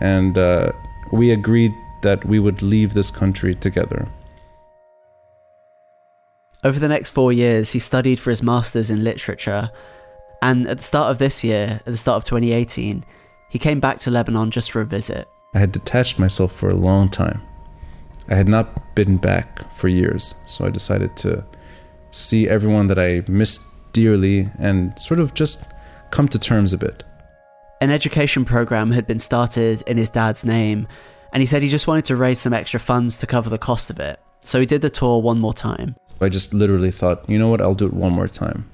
and 0.00 0.36
uh, 0.36 0.72
we 1.12 1.30
agreed 1.30 1.72
that 2.02 2.24
we 2.24 2.38
would 2.38 2.62
leave 2.62 2.94
this 2.94 3.10
country 3.10 3.54
together. 3.54 4.08
Over 6.64 6.78
the 6.78 6.88
next 6.88 7.10
four 7.10 7.32
years, 7.32 7.70
he 7.70 7.78
studied 7.78 8.18
for 8.18 8.30
his 8.30 8.42
master's 8.42 8.90
in 8.90 9.04
literature, 9.04 9.70
and 10.42 10.66
at 10.66 10.78
the 10.78 10.84
start 10.84 11.10
of 11.10 11.18
this 11.18 11.44
year, 11.44 11.80
at 11.80 11.84
the 11.86 11.96
start 11.96 12.16
of 12.16 12.24
2018, 12.24 13.04
he 13.50 13.58
came 13.58 13.80
back 13.80 13.98
to 14.00 14.10
Lebanon 14.10 14.50
just 14.50 14.70
for 14.70 14.80
a 14.80 14.86
visit. 14.86 15.28
I 15.54 15.58
had 15.60 15.72
detached 15.72 16.18
myself 16.18 16.52
for 16.52 16.68
a 16.68 16.74
long 16.74 17.08
time. 17.08 17.40
I 18.28 18.34
had 18.34 18.48
not 18.48 18.94
been 18.94 19.16
back 19.18 19.72
for 19.76 19.88
years, 19.88 20.34
so 20.46 20.66
I 20.66 20.70
decided 20.70 21.16
to 21.18 21.44
see 22.14 22.48
everyone 22.48 22.86
that 22.86 22.98
I 22.98 23.22
missed 23.28 23.62
dearly 23.92 24.48
and 24.58 24.96
sort 24.98 25.20
of 25.20 25.34
just 25.34 25.64
come 26.10 26.28
to 26.28 26.38
terms 26.38 26.72
a 26.72 26.78
bit. 26.78 27.02
An 27.80 27.90
education 27.90 28.44
program 28.44 28.90
had 28.90 29.06
been 29.06 29.18
started 29.18 29.82
in 29.86 29.96
his 29.96 30.10
dad's 30.10 30.44
name, 30.44 30.86
and 31.32 31.42
he 31.42 31.46
said 31.46 31.62
he 31.62 31.68
just 31.68 31.86
wanted 31.86 32.04
to 32.06 32.16
raise 32.16 32.38
some 32.38 32.52
extra 32.52 32.80
funds 32.80 33.18
to 33.18 33.26
cover 33.26 33.50
the 33.50 33.58
cost 33.58 33.90
of 33.90 33.98
it. 33.98 34.20
So 34.42 34.60
he 34.60 34.66
did 34.66 34.80
the 34.80 34.90
tour 34.90 35.20
one 35.20 35.38
more 35.38 35.52
time. 35.52 35.96
I 36.20 36.28
just 36.28 36.54
literally 36.54 36.92
thought, 36.92 37.28
you 37.28 37.38
know 37.38 37.48
what, 37.48 37.60
I'll 37.60 37.74
do 37.74 37.86
it 37.86 37.92
one 37.92 38.12
more 38.12 38.28
time. 38.28 38.70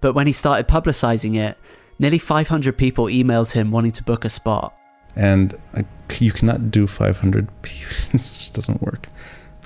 But 0.00 0.14
when 0.14 0.28
he 0.28 0.32
started 0.32 0.68
publicizing 0.68 1.36
it, 1.36 1.58
nearly 1.98 2.18
500 2.18 2.78
people 2.78 3.06
emailed 3.06 3.50
him 3.50 3.72
wanting 3.72 3.92
to 3.92 4.04
book 4.04 4.24
a 4.24 4.28
spot. 4.28 4.74
And 5.16 5.58
I, 5.74 5.84
you 6.20 6.30
cannot 6.30 6.70
do 6.70 6.86
500 6.86 7.48
people, 7.62 7.96
it 8.06 8.12
just 8.12 8.54
doesn't 8.54 8.80
work. 8.80 9.08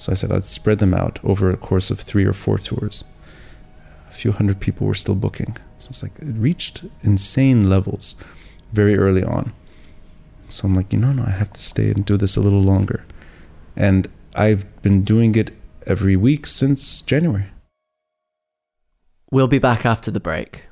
So 0.02 0.10
I 0.10 0.16
said 0.16 0.32
I'd 0.32 0.44
spread 0.44 0.80
them 0.80 0.94
out 0.94 1.20
over 1.22 1.48
a 1.48 1.56
course 1.56 1.88
of 1.92 2.00
three 2.00 2.24
or 2.24 2.32
four 2.32 2.58
tours. 2.58 3.04
A 4.08 4.10
few 4.10 4.32
hundred 4.32 4.58
people 4.58 4.84
were 4.84 4.94
still 4.94 5.14
booking. 5.14 5.56
So 5.78 5.86
it's 5.90 6.02
like 6.02 6.18
it 6.18 6.34
reached 6.34 6.82
insane 7.02 7.70
levels 7.70 8.16
very 8.72 8.98
early 8.98 9.22
on. 9.22 9.52
So 10.48 10.66
I'm 10.66 10.74
like, 10.74 10.92
you 10.92 10.98
know, 10.98 11.12
no, 11.12 11.22
I 11.22 11.30
have 11.30 11.52
to 11.52 11.62
stay 11.62 11.88
and 11.92 12.04
do 12.04 12.16
this 12.16 12.34
a 12.34 12.40
little 12.40 12.64
longer. 12.64 13.04
And 13.76 14.08
I've 14.34 14.82
been 14.82 15.04
doing 15.04 15.36
it 15.36 15.52
every 15.86 16.16
week 16.16 16.48
since 16.48 17.00
January. 17.02 17.46
We'll 19.30 19.46
be 19.46 19.60
back 19.60 19.86
after 19.86 20.10
the 20.10 20.18
break. 20.18 20.62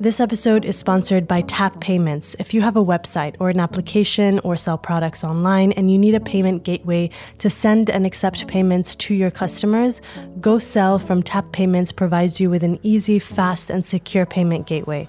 This 0.00 0.20
episode 0.20 0.64
is 0.64 0.78
sponsored 0.78 1.26
by 1.26 1.40
Tap 1.40 1.80
Payments. 1.80 2.36
If 2.38 2.54
you 2.54 2.62
have 2.62 2.76
a 2.76 2.84
website 2.84 3.34
or 3.40 3.50
an 3.50 3.58
application 3.58 4.38
or 4.44 4.56
sell 4.56 4.78
products 4.78 5.24
online 5.24 5.72
and 5.72 5.90
you 5.90 5.98
need 5.98 6.14
a 6.14 6.20
payment 6.20 6.62
gateway 6.62 7.10
to 7.38 7.50
send 7.50 7.90
and 7.90 8.06
accept 8.06 8.46
payments 8.46 8.94
to 8.94 9.14
your 9.14 9.32
customers, 9.32 10.00
GoSell 10.38 11.04
from 11.04 11.24
Tap 11.24 11.50
Payments 11.50 11.90
provides 11.90 12.38
you 12.38 12.48
with 12.48 12.62
an 12.62 12.78
easy, 12.84 13.18
fast, 13.18 13.70
and 13.70 13.84
secure 13.84 14.24
payment 14.24 14.68
gateway. 14.68 15.08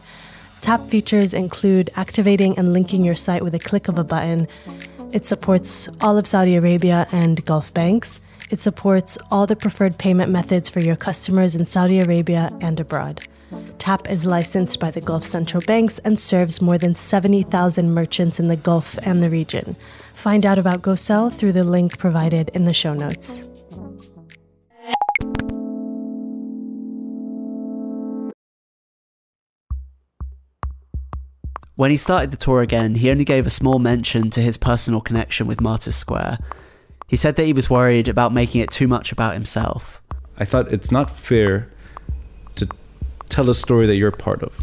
Tap 0.62 0.82
features 0.88 1.36
include 1.36 1.92
activating 1.96 2.58
and 2.58 2.74
linking 2.74 3.04
your 3.04 3.16
site 3.16 3.44
with 3.44 3.54
a 3.54 3.60
click 3.60 3.90
of 3.90 4.00
a 4.00 4.04
button. 4.04 4.48
It 5.12 5.24
supports 5.24 5.88
all 6.02 6.18
of 6.18 6.26
Saudi 6.26 6.56
Arabia 6.56 7.06
and 7.12 7.46
Gulf 7.46 7.72
banks. 7.76 8.22
It 8.50 8.60
supports 8.60 9.20
all 9.30 9.46
the 9.46 9.56
preferred 9.56 10.00
payment 10.00 10.32
methods 10.32 10.68
for 10.68 10.80
your 10.80 10.96
customers 10.96 11.54
in 11.54 11.68
Saudi 11.68 12.00
Arabia 12.00 12.52
and 12.60 12.80
abroad. 12.80 13.28
TAP 13.80 14.10
is 14.10 14.26
licensed 14.26 14.80
by 14.80 14.92
the 14.92 15.00
Gulf 15.00 15.26
Central 15.26 15.64
Banks 15.66 16.00
and 16.00 16.20
serves 16.20 16.62
more 16.62 16.78
than 16.78 16.94
70,000 16.94 17.94
merchants 17.94 18.40
in 18.40 18.48
the 18.48 18.58
Gulf 18.58 19.00
and 19.04 19.24
the 19.24 19.30
region. 19.30 19.78
Find 20.14 20.46
out 20.46 20.58
about 20.58 20.82
GoSell 20.82 21.34
through 21.34 21.54
the 21.54 21.64
link 21.64 21.98
provided 21.98 22.50
in 22.54 22.66
the 22.66 22.74
show 22.74 22.94
notes. 22.94 23.46
When 31.76 31.92
he 31.92 31.96
started 31.96 32.32
the 32.32 32.38
tour 32.38 32.62
again, 32.62 32.96
he 32.96 33.10
only 33.10 33.24
gave 33.24 33.48
a 33.48 33.50
small 33.50 33.80
mention 33.80 34.30
to 34.32 34.42
his 34.42 34.58
personal 34.58 35.00
connection 35.00 35.48
with 35.48 35.62
Martyrs 35.62 35.96
Square. 35.96 36.40
He 37.08 37.16
said 37.16 37.38
that 37.38 37.46
he 37.46 37.54
was 37.54 37.70
worried 37.70 38.10
about 38.10 38.34
making 38.34 38.60
it 38.60 38.70
too 38.70 38.90
much 38.90 39.14
about 39.14 39.34
himself. 39.34 40.02
I 40.38 40.44
thought 40.44 40.74
it's 40.74 40.92
not 40.92 41.16
fair 41.16 41.72
to 42.56 42.68
tell 43.30 43.50
a 43.50 43.56
story 43.56 43.86
that 43.88 43.96
you're 43.96 44.10
a 44.10 44.12
part 44.12 44.44
of. 44.44 44.60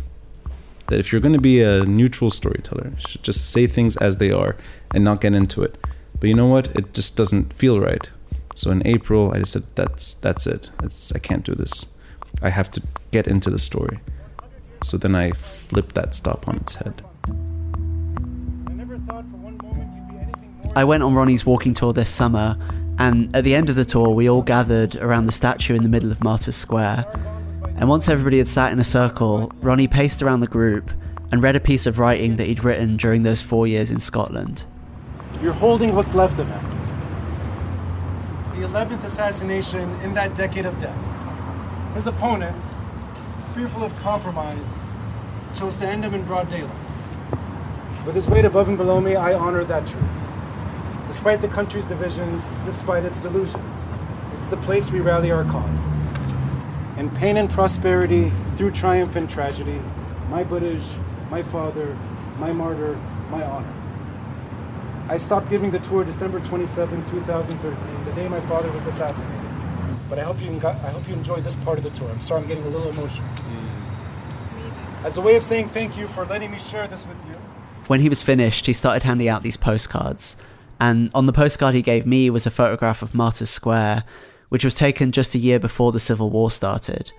That 0.88 1.00
if 1.00 1.10
you're 1.10 1.20
going 1.20 1.34
to 1.34 1.40
be 1.40 1.62
a 1.62 1.84
neutral 1.84 2.30
storyteller, 2.30 2.92
you 2.96 3.08
should 3.08 3.22
just 3.22 3.50
say 3.50 3.66
things 3.66 3.96
as 3.96 4.18
they 4.18 4.30
are 4.30 4.56
and 4.92 5.02
not 5.02 5.20
get 5.20 5.34
into 5.34 5.62
it. 5.62 5.76
But 6.20 6.28
you 6.28 6.34
know 6.34 6.46
what? 6.46 6.68
It 6.76 6.94
just 6.94 7.16
doesn't 7.16 7.52
feel 7.52 7.80
right. 7.80 8.08
So 8.54 8.70
in 8.70 8.86
April, 8.86 9.32
I 9.32 9.38
just 9.38 9.52
said, 9.52 9.64
"That's 9.74 10.14
that's 10.14 10.46
it. 10.46 10.70
It's, 10.82 11.12
I 11.12 11.18
can't 11.18 11.44
do 11.44 11.54
this. 11.54 11.94
I 12.40 12.50
have 12.50 12.70
to 12.72 12.82
get 13.10 13.26
into 13.26 13.50
the 13.50 13.58
story." 13.58 14.00
So 14.82 14.96
then 14.96 15.14
I 15.14 15.32
flipped 15.32 15.94
that 15.94 16.14
stop 16.14 16.48
on 16.48 16.56
its 16.56 16.74
head. 16.74 17.02
I 20.74 20.84
went 20.84 21.02
on 21.02 21.14
Ronnie's 21.14 21.44
walking 21.44 21.74
tour 21.74 21.92
this 21.92 22.10
summer, 22.10 22.56
and 22.98 23.34
at 23.34 23.44
the 23.44 23.54
end 23.54 23.68
of 23.68 23.76
the 23.76 23.84
tour, 23.84 24.10
we 24.10 24.28
all 24.28 24.42
gathered 24.42 24.96
around 24.96 25.26
the 25.26 25.32
statue 25.32 25.74
in 25.74 25.82
the 25.82 25.88
middle 25.88 26.10
of 26.10 26.22
Martyrs 26.22 26.56
Square. 26.56 27.04
And 27.78 27.90
once 27.90 28.08
everybody 28.08 28.38
had 28.38 28.48
sat 28.48 28.72
in 28.72 28.78
a 28.78 28.84
circle, 28.84 29.52
Ronnie 29.60 29.86
paced 29.86 30.22
around 30.22 30.40
the 30.40 30.46
group 30.46 30.90
and 31.30 31.42
read 31.42 31.56
a 31.56 31.60
piece 31.60 31.84
of 31.84 31.98
writing 31.98 32.36
that 32.36 32.46
he'd 32.46 32.64
written 32.64 32.96
during 32.96 33.22
those 33.22 33.42
four 33.42 33.66
years 33.66 33.90
in 33.90 34.00
Scotland. 34.00 34.64
You're 35.42 35.52
holding 35.52 35.94
what's 35.94 36.14
left 36.14 36.38
of 36.38 36.48
him. 36.48 36.62
The 38.58 38.66
11th 38.66 39.04
assassination 39.04 39.90
in 40.00 40.14
that 40.14 40.34
decade 40.34 40.64
of 40.64 40.78
death. 40.78 40.98
His 41.94 42.06
opponents, 42.06 42.80
fearful 43.54 43.84
of 43.84 43.94
compromise, 43.96 44.78
chose 45.54 45.76
to 45.76 45.86
end 45.86 46.02
him 46.02 46.14
in 46.14 46.24
broad 46.24 46.48
daylight. 46.48 46.74
With 48.06 48.14
his 48.14 48.28
weight 48.28 48.46
above 48.46 48.68
and 48.68 48.78
below 48.78 49.02
me, 49.02 49.16
I 49.16 49.34
honor 49.34 49.64
that 49.64 49.86
truth. 49.86 50.04
Despite 51.06 51.42
the 51.42 51.48
country's 51.48 51.84
divisions, 51.84 52.48
despite 52.64 53.04
its 53.04 53.20
delusions, 53.20 53.76
this 54.30 54.40
is 54.40 54.48
the 54.48 54.56
place 54.58 54.90
we 54.90 55.00
rally 55.00 55.30
our 55.30 55.44
cause. 55.44 55.95
In 56.96 57.10
pain 57.10 57.36
and 57.36 57.50
prosperity, 57.50 58.32
through 58.56 58.70
triumph 58.70 59.16
and 59.16 59.28
tragedy, 59.28 59.80
my 60.30 60.42
Buddhaj, 60.42 60.82
my 61.30 61.42
father, 61.42 61.94
my 62.38 62.52
martyr, 62.52 62.98
my 63.30 63.44
honor. 63.44 63.74
I 65.08 65.18
stopped 65.18 65.50
giving 65.50 65.70
the 65.70 65.78
tour 65.78 66.04
December 66.04 66.40
27, 66.40 67.04
2013, 67.04 68.04
the 68.04 68.12
day 68.12 68.28
my 68.28 68.40
father 68.40 68.72
was 68.72 68.86
assassinated. 68.86 69.46
But 70.08 70.18
I 70.18 70.22
hope 70.22 70.40
you 70.40 70.50
I 70.66 70.90
hope 70.90 71.06
you 71.06 71.14
enjoyed 71.14 71.44
this 71.44 71.56
part 71.56 71.78
of 71.78 71.84
the 71.84 71.90
tour. 71.90 72.08
I'm 72.08 72.20
sorry 72.20 72.42
I'm 72.42 72.48
getting 72.48 72.64
a 72.64 72.68
little 72.68 72.88
emotional. 72.88 73.28
As 75.04 75.18
a 75.18 75.20
way 75.20 75.36
of 75.36 75.42
saying 75.42 75.68
thank 75.68 75.96
you 75.96 76.08
for 76.08 76.24
letting 76.24 76.50
me 76.50 76.58
share 76.58 76.88
this 76.88 77.06
with 77.06 77.18
you. 77.28 77.34
When 77.88 78.00
he 78.00 78.08
was 78.08 78.22
finished, 78.22 78.66
he 78.66 78.72
started 78.72 79.02
handing 79.02 79.28
out 79.28 79.42
these 79.42 79.56
postcards. 79.56 80.36
And 80.80 81.10
on 81.14 81.26
the 81.26 81.32
postcard 81.32 81.74
he 81.74 81.82
gave 81.82 82.06
me 82.06 82.30
was 82.30 82.46
a 82.46 82.50
photograph 82.50 83.02
of 83.02 83.14
Martyrs 83.14 83.50
Square, 83.50 84.04
which 84.48 84.64
was 84.64 84.74
taken 84.74 85.12
just 85.12 85.34
a 85.34 85.38
year 85.38 85.58
before 85.58 85.92
the 85.92 86.00
Civil 86.00 86.30
War 86.30 86.50
started. 86.50 87.12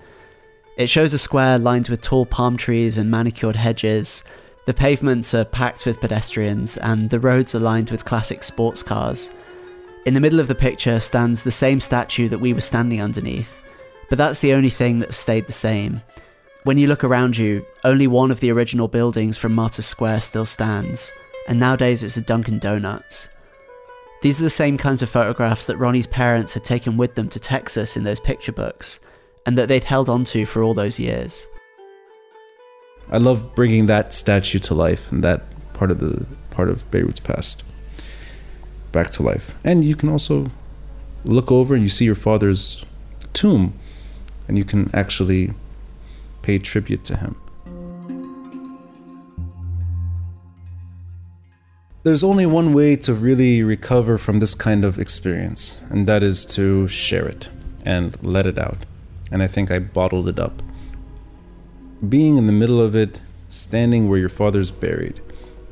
It 0.78 0.90
shows 0.90 1.14
a 1.14 1.18
square 1.18 1.58
lined 1.58 1.90
with 1.90 2.02
tall 2.02 2.26
palm 2.26 2.56
trees 2.56 2.98
and 2.98 3.10
manicured 3.10 3.56
hedges. 3.56 4.24
The 4.66 4.74
pavements 4.74 5.34
are 5.34 5.46
packed 5.46 5.86
with 5.86 6.00
pedestrians, 6.00 6.78
and 6.78 7.10
the 7.10 7.20
roads 7.20 7.56
are 7.56 7.60
lined 7.60 7.90
with 7.90 8.06
classic 8.06 8.44
sports 8.44 8.84
cars. 8.84 9.32
In 10.06 10.14
the 10.14 10.20
middle 10.20 10.40
of 10.40 10.48
the 10.48 10.56
picture 10.56 11.00
stands 11.00 11.44
the 11.44 11.52
same 11.52 11.82
statue 11.82 12.30
that 12.30 12.40
we 12.40 12.54
were 12.54 12.62
standing 12.62 13.02
underneath, 13.02 13.64
but 14.10 14.18
that's 14.18 14.40
the 14.40 14.54
only 14.54 14.70
thing 14.70 15.00
that 15.00 15.16
stayed 15.16 15.48
the 15.48 15.54
same. 15.54 16.02
When 16.64 16.78
you 16.78 16.88
look 16.88 17.04
around 17.04 17.38
you, 17.38 17.66
only 17.84 18.08
one 18.08 18.30
of 18.30 18.40
the 18.40 18.52
original 18.52 18.88
buildings 18.88 19.38
from 19.38 19.54
Martyrs 19.56 19.86
Square 19.86 20.22
still 20.22 20.46
stands, 20.46 21.12
and 21.48 21.60
nowadays 21.60 22.04
it's 22.04 22.18
a 22.18 22.22
Dunkin' 22.22 22.60
Donuts. 22.60 23.30
These 24.22 24.42
are 24.42 24.44
the 24.44 24.50
same 24.50 24.78
kinds 24.78 25.04
of 25.04 25.10
photographs 25.10 25.68
that 25.68 25.78
Ronnie's 25.78 26.08
parents 26.08 26.54
had 26.54 26.64
taken 26.64 26.98
with 26.98 27.16
them 27.16 27.30
to 27.30 27.40
Texas 27.40 27.96
in 27.96 28.04
those 28.04 28.20
picture 28.20 28.52
books, 28.52 29.00
and 29.46 29.58
that 29.58 29.68
they'd 29.68 29.84
held 29.84 30.10
onto 30.10 30.46
for 30.46 30.64
all 30.64 30.74
those 30.74 31.00
years. 31.00 31.48
I 33.10 33.18
love 33.18 33.56
bringing 33.56 33.86
that 33.86 34.14
statue 34.14 34.60
to 34.60 34.74
life 34.74 35.12
and 35.12 35.24
that 35.24 35.44
part 35.74 35.92
of 35.92 36.00
the 36.00 36.26
part 36.50 36.70
of 36.70 36.90
Beirut's 36.92 37.20
past 37.20 37.64
back 38.92 39.12
to 39.12 39.24
life. 39.24 39.54
And 39.64 39.84
you 39.86 39.96
can 39.96 40.10
also 40.10 40.52
look 41.24 41.52
over 41.52 41.76
and 41.76 41.84
you 41.84 41.90
see 41.90 42.06
your 42.06 42.16
father's 42.16 42.84
tomb 43.34 43.78
and 44.48 44.58
you 44.58 44.66
can 44.66 44.90
actually 44.94 45.54
pay 46.42 46.58
tribute 46.58 47.04
to 47.06 47.18
him. 47.18 47.36
There's 52.08 52.24
only 52.24 52.46
one 52.46 52.72
way 52.72 52.96
to 52.96 53.14
really 53.14 53.64
recover 53.64 54.18
from 54.18 54.40
this 54.40 54.56
kind 54.56 54.86
of 54.86 54.98
experience, 54.98 55.82
and 55.90 56.08
that 56.08 56.24
is 56.24 56.46
to 56.56 56.88
share 56.88 57.28
it 57.28 57.50
and 57.84 58.18
let 58.24 58.46
it 58.46 58.58
out. 58.58 58.86
And 59.30 59.44
I 59.44 59.48
think 59.48 59.72
I 59.72 59.80
bottled 59.80 60.30
it 60.30 60.40
up. 60.40 60.64
Being 62.08 62.38
in 62.38 62.48
the 62.48 62.54
middle 62.54 62.80
of 62.80 62.96
it, 62.96 63.20
standing 63.50 64.08
where 64.08 64.18
your 64.18 64.30
father's 64.30 64.72
buried, 64.72 65.20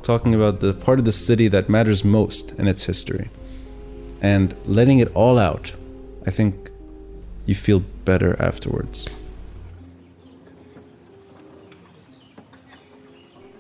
talking 0.02 0.36
about 0.36 0.60
the 0.60 0.74
part 0.74 1.00
of 1.00 1.06
the 1.06 1.14
city 1.14 1.48
that 1.48 1.70
matters 1.70 2.04
most 2.04 2.52
in 2.60 2.68
its 2.68 2.84
history, 2.84 3.30
and 4.22 4.54
letting 4.66 5.00
it 5.00 5.16
all 5.16 5.38
out, 5.38 5.72
I 6.28 6.32
think 6.32 6.70
you 7.46 7.56
feel 7.56 7.80
better 7.80 8.36
afterwards. 8.42 9.10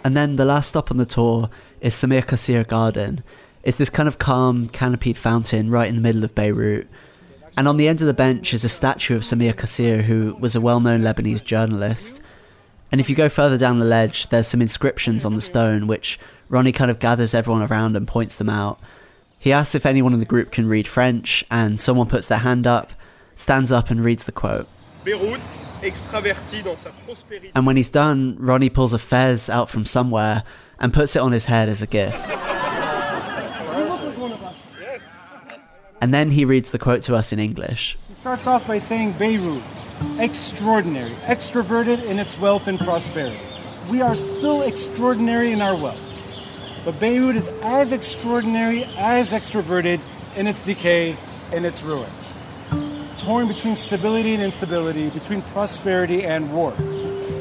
And 0.03 0.17
then 0.17 0.36
the 0.36 0.46
last 0.46 0.70
stop 0.70 0.91
on 0.91 0.98
the 0.98 1.05
tour 1.05 1.50
is 1.86 1.94
Samir 1.94 2.25
Kassir 2.25 2.68
Garden. 2.68 3.24
It's 3.62 3.77
this 3.77 3.92
kind 3.92 4.08
of 4.08 4.18
calm, 4.18 4.70
canopied 4.70 5.20
fountain 5.20 5.70
right 5.70 5.88
in 5.88 5.96
the 5.96 6.01
middle 6.01 6.24
of 6.24 6.34
Beirut. 6.34 6.88
And 7.56 7.68
on 7.68 7.77
the 7.77 7.88
end 7.88 8.01
of 8.01 8.08
the 8.08 8.13
bench 8.13 8.56
is 8.56 8.63
a 8.63 8.70
statue 8.70 9.15
of 9.15 9.22
Samir 9.22 9.54
Kassir, 9.54 10.01
who 10.01 10.36
was 10.39 10.56
a 10.56 10.62
well 10.62 10.80
known 10.80 11.01
Lebanese 11.01 11.44
journalist. 11.44 12.24
And 12.92 13.00
if 13.00 13.08
you 13.08 13.15
go 13.15 13.30
further 13.30 13.60
down 13.60 13.77
the 13.77 13.86
ledge, 13.86 14.30
there's 14.30 14.48
some 14.48 14.63
inscriptions 14.63 15.24
on 15.24 15.36
the 15.36 15.42
stone, 15.42 15.86
which 15.86 16.20
Ronnie 16.50 16.72
kind 16.72 16.89
of 16.89 16.98
gathers 16.98 17.36
everyone 17.36 17.62
around 17.62 17.96
and 17.96 18.08
points 18.08 18.38
them 18.38 18.50
out. 18.50 18.80
He 19.38 19.54
asks 19.54 19.75
if 19.75 19.86
anyone 19.86 20.13
in 20.13 20.20
the 20.20 20.25
group 20.25 20.51
can 20.51 20.68
read 20.68 20.88
French, 20.88 21.46
and 21.51 21.80
someone 21.80 22.08
puts 22.08 22.25
their 22.25 22.39
hand 22.39 22.65
up, 22.65 22.94
stands 23.36 23.72
up, 23.72 23.92
and 23.92 24.04
reads 24.04 24.25
the 24.25 24.32
quote. 24.32 24.68
And 27.54 27.68
when 27.68 27.77
he's 27.77 27.92
done, 27.92 28.38
Ronnie 28.39 28.72
pulls 28.72 28.94
a 28.94 28.98
fez 28.98 29.51
out 29.51 29.70
from 29.70 29.86
somewhere 29.86 30.42
and 30.79 30.94
puts 30.94 31.15
it 31.15 31.20
on 31.20 31.32
his 31.32 31.46
head 31.46 31.70
as 31.70 31.82
a 31.82 31.88
gift. 31.88 32.32
And 36.01 36.13
then 36.13 36.32
he 36.32 36.46
reads 36.46 36.72
the 36.72 36.79
quote 36.79 37.01
to 37.03 37.15
us 37.15 37.32
in 37.32 37.39
English. 37.39 37.98
He 38.10 38.15
starts 38.15 38.48
off 38.48 38.67
by 38.67 38.77
saying 38.77 39.13
Beirut, 39.13 39.63
extraordinary, 40.20 41.13
extroverted 41.24 42.03
in 42.03 42.20
its 42.20 42.38
wealth 42.38 42.67
and 42.67 42.77
prosperity. 42.77 43.39
We 43.89 44.01
are 44.01 44.15
still 44.15 44.62
extraordinary 44.62 45.51
in 45.51 45.62
our 45.62 45.75
wealth. 45.75 46.00
But 46.84 47.00
Beirut 47.00 47.36
is 47.36 47.48
as 47.62 47.91
extraordinary, 47.91 48.84
as 48.98 49.32
extroverted 49.32 50.00
in 50.36 50.48
its 50.48 50.60
decay 50.60 51.17
and 51.51 51.65
its 51.65 51.82
ruins 51.82 52.38
torn 53.25 53.48
between 53.48 53.75
stability 53.75 54.36
and 54.36 54.44
instability, 54.44 55.10
between 55.10 55.41
prosperity 55.41 56.24
and 56.24 56.53
war. 56.53 56.72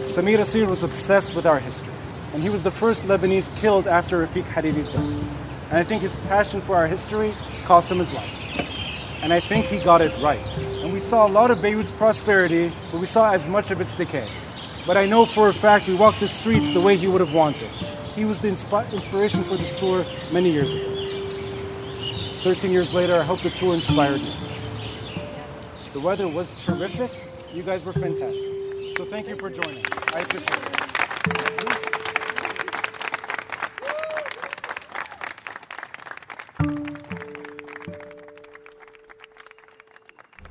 Samir 0.07 0.39
Kassir 0.39 0.67
was 0.67 0.83
obsessed 0.83 1.35
with 1.35 1.45
our 1.45 1.59
history, 1.59 1.93
and 2.35 2.43
he 2.43 2.51
was 2.51 2.65
the 2.65 2.71
first 2.71 3.05
Lebanese 3.05 3.49
killed 3.61 3.87
after 3.87 4.27
Rafiq 4.27 4.43
Hariri's 4.43 4.89
death. 4.89 5.09
And 5.71 5.79
I 5.79 5.85
think 5.85 6.03
his 6.03 6.17
passion 6.27 6.61
for 6.61 6.75
our 6.75 6.89
history 6.89 7.33
cost 7.65 7.89
him 7.89 7.99
his 7.99 8.13
life. 8.13 8.41
And 9.23 9.33
I 9.33 9.39
think 9.39 9.67
he 9.67 9.79
got 9.79 10.03
it 10.03 10.13
right. 10.21 10.59
And 10.59 10.93
we 10.93 10.99
saw 10.99 11.29
a 11.29 11.31
lot 11.31 11.53
of 11.53 11.63
Beirut's 11.63 11.93
prosperity, 11.93 12.73
but 12.91 13.01
we 13.01 13.07
saw 13.07 13.33
as 13.33 13.47
much 13.47 13.71
of 13.71 13.81
its 13.81 13.95
decay. 13.95 14.29
But 14.85 14.97
I 14.97 15.07
know 15.07 15.25
for 15.25 15.49
a 15.49 15.55
fact 15.55 15.87
we 15.87 15.95
walked 15.95 16.19
the 16.19 16.27
streets 16.27 16.69
the 16.71 16.81
way 16.81 16.97
he 16.97 17.07
would 17.07 17.21
have 17.21 17.33
wanted. 17.33 17.69
He 18.17 18.25
was 18.25 18.41
the 18.41 18.49
insp- 18.49 18.93
inspiration 18.93 19.45
for 19.45 19.57
this 19.57 19.73
tour 19.73 20.05
many 20.33 20.51
years 20.51 20.75
ago. 20.75 20.91
13 22.43 22.73
years 22.73 22.93
later, 22.93 23.15
I 23.15 23.23
hope 23.23 23.43
the 23.43 23.51
tour 23.51 23.75
inspired 23.75 24.21
you. 24.21 24.33
The 25.93 26.01
weather 26.01 26.27
was 26.27 26.55
terrific. 26.57 27.13
You 27.53 27.63
guys 27.63 27.85
were 27.85 27.93
fantastic. 27.93 28.53
So 28.97 29.05
thank 29.05 29.29
you 29.29 29.37
for 29.37 29.51
joining. 29.51 29.85
I 30.13 30.21
appreciate 30.21 30.59
it. 30.59 31.54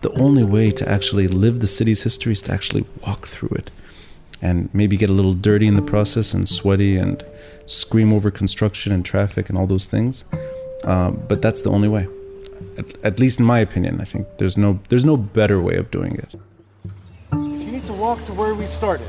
The 0.04 0.12
only 0.22 0.44
way 0.44 0.72
to 0.72 0.88
actually 0.90 1.28
live 1.28 1.60
the 1.60 1.68
city's 1.68 2.04
history 2.04 2.34
is 2.34 2.42
to 2.44 2.54
actually 2.54 2.86
walk 3.06 3.28
through 3.28 3.56
it 3.58 3.72
and 4.42 4.70
maybe 4.74 4.96
get 4.98 5.10
a 5.10 5.14
little 5.14 5.34
dirty 5.34 5.68
in 5.68 5.76
the 5.76 5.82
process 5.82 6.34
and 6.34 6.48
sweaty 6.48 6.98
and 6.98 7.24
scream 7.66 8.14
over 8.14 8.30
construction 8.30 8.92
and 8.92 9.04
traffic 9.04 9.50
and 9.50 9.58
all 9.58 9.68
those 9.68 9.88
things. 9.88 10.24
Uh, 10.84 11.12
but 11.12 11.42
that's 11.42 11.62
the 11.62 11.72
only 11.72 11.88
way 11.88 12.08
at, 12.78 13.06
at 13.06 13.20
least 13.20 13.40
in 13.40 13.46
my 13.46 13.60
opinion. 13.60 14.02
I 14.02 14.06
think 14.06 14.28
there's 14.38 14.58
no 14.58 14.80
there's 14.90 15.06
no 15.06 15.18
better 15.18 15.62
way 15.62 15.76
of 15.76 15.92
doing 15.92 16.16
it. 16.16 16.36
If 17.34 17.66
you 17.66 17.72
need 17.72 17.86
to 17.86 17.94
walk 17.94 18.24
to 18.24 18.34
where 18.34 18.56
we 18.56 18.66
started, 18.66 19.08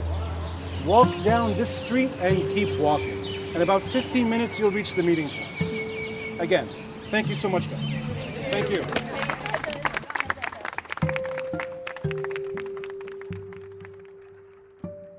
walk 0.84 1.10
down 1.22 1.56
this 1.56 1.68
street 1.68 2.10
and 2.20 2.36
keep 2.54 2.78
walking. 2.78 3.24
In 3.54 3.62
about 3.62 3.82
15 3.82 4.28
minutes, 4.28 4.58
you'll 4.58 4.72
reach 4.72 4.94
the 4.94 5.02
meeting 5.02 5.28
point. 5.28 6.40
Again, 6.40 6.68
thank 7.10 7.28
you 7.28 7.36
so 7.36 7.48
much, 7.48 7.70
guys. 7.70 8.00
Thank 8.50 8.70
you. 8.70 9.13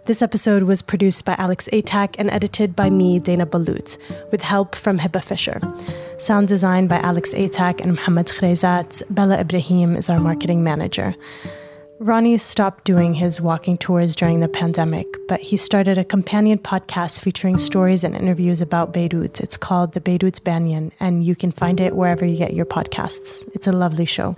This 0.05 0.21
episode 0.21 0.63
was 0.63 0.83
produced 0.83 1.25
by 1.25 1.33
Alex 1.39 1.67
Atack 1.73 2.15
and 2.19 2.29
edited 2.29 2.75
by 2.75 2.91
me, 2.91 3.17
Dana 3.17 3.47
Ballout, 3.47 3.97
with 4.31 4.39
help 4.39 4.75
from 4.75 4.99
Hibba 4.99 5.23
Fisher. 5.23 5.59
Sound 6.19 6.47
design 6.47 6.85
by 6.85 6.99
Alex 6.99 7.33
Atack 7.33 7.81
and 7.81 7.95
Mohammed 7.95 8.27
Khrezat. 8.27 9.01
Bella 9.09 9.39
Ibrahim 9.39 9.95
is 9.95 10.07
our 10.07 10.19
marketing 10.19 10.63
manager. 10.63 11.15
Ronnie 11.97 12.37
stopped 12.37 12.83
doing 12.83 13.15
his 13.15 13.41
walking 13.41 13.79
tours 13.79 14.15
during 14.15 14.41
the 14.41 14.47
pandemic, 14.47 15.07
but 15.27 15.39
he 15.39 15.57
started 15.57 15.97
a 15.97 16.03
companion 16.03 16.59
podcast 16.59 17.21
featuring 17.21 17.57
stories 17.57 18.03
and 18.03 18.15
interviews 18.15 18.61
about 18.61 18.93
Beirut. 18.93 19.41
It's 19.41 19.57
called 19.57 19.93
The 19.93 20.01
Beirut 20.01 20.43
Banyan, 20.43 20.91
and 20.99 21.25
you 21.25 21.35
can 21.35 21.51
find 21.51 21.81
it 21.81 21.95
wherever 21.95 22.25
you 22.25 22.37
get 22.37 22.53
your 22.53 22.67
podcasts. 22.67 23.49
It's 23.55 23.65
a 23.65 23.71
lovely 23.71 24.05
show. 24.05 24.35